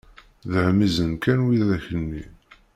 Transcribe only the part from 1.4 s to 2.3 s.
widak nni!